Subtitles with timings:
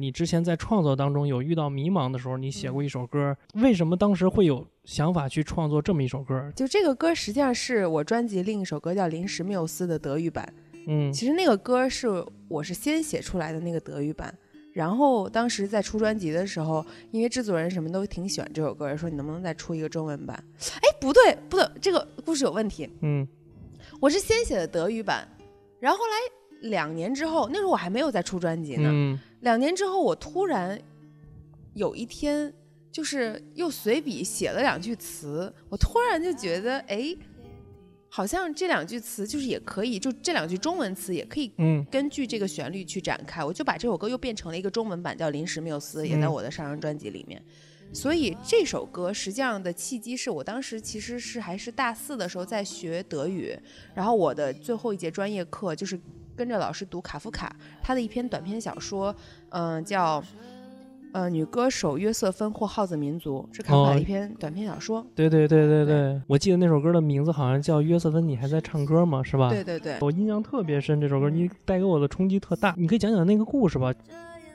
[0.00, 6.52] 你之前在创作当中有遇到迷茫的时候，你写过一首歌，为什么当时会有想法去创作这么一首歌？
[6.54, 10.54] 就这个歌实际上是我专辑另一首歌叫《临时缪斯》的德语版。
[10.86, 12.06] 嗯，其实那个歌是
[12.46, 14.32] 我是先写出来的那个德语版，
[14.72, 20.40] 然后当时在出专辑的时候，因为制作人什么都挺喜欢这首歌，说你能不能再出一个中文版？
[20.76, 22.88] 哎，不对，不对，这个故事有问题。
[23.02, 23.26] 嗯，
[24.00, 25.26] 我是先写的德语版，
[25.80, 26.12] 然后后来
[26.62, 28.90] 两年之后，那时候我还没有在出专辑呢。
[28.92, 30.76] 嗯两年之后，我突然
[31.74, 32.52] 有一天，
[32.90, 37.14] 就是又随笔写了两句词，我突然就觉得，哎，
[38.08, 43.44] 好像这两句词就是也可以，就这两句中文词也可以嗯根据这个旋律去展开。
[43.44, 47.40] 我就把这首歌又变成了一个中文版，叫《临时缪斯》，也在嗯我的上张专辑里面。
[47.92, 53.56] 所以这首歌实际上的契机是我当时其实是还是大四的时候在学德语，
[53.94, 55.98] 然后我的最后一节专业课就是
[56.38, 57.52] 跟着老师读卡夫卡
[57.82, 59.12] 他的一篇短篇小说，
[59.48, 60.22] 嗯、叫
[61.10, 65.04] 呃女歌手约瑟芬或耗子民族，是卡夫卡哦的一篇短篇小说。
[65.16, 69.20] 对对对对对，我记得那首歌的名字好像叫《约瑟芬，你还在唱歌吗？
[69.20, 69.50] 是吧？
[69.50, 72.72] 对对对，我印象特别深，这首歌你带给我的冲击特大。
[72.78, 73.92] 你可以讲讲那个故事吧？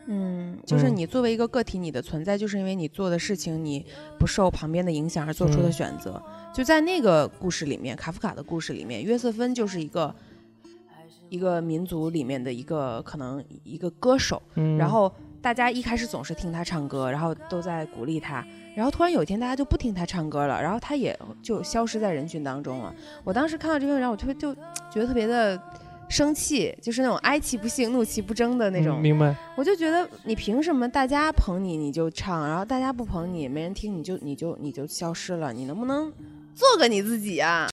[0.06, 3.86] 嗯，就是嗯你作为一个个体，你的存在就是因为你做的事情，你
[4.20, 6.22] 不受旁边的影响而做出的嗯选择。
[6.54, 10.14] 就在那个故事里面，卡夫卡的故事里面，约瑟芬就是一个
[11.34, 18.46] 一个民族里面的一个可能一个歌手，嗯，然后大家一开始总是听他唱歌，然后都在鼓励他，
[18.76, 22.94] 然后突然有一天大家就不听他唱歌了，然后他也就消失在人群当中了。
[23.24, 24.54] 我当时看到这篇文章，我特别就
[24.94, 25.60] 觉得特别的
[26.08, 29.00] 生气，就是那种哀其不幸，怒其不争的那种。
[29.00, 29.36] 嗯明白。
[29.58, 35.52] 我就觉得你凭什么大家捧你你就唱，然后大家不捧你没人听你就你就你就消失了？
[35.52, 36.14] 你能不能
[36.54, 37.62] 做个你自己啊？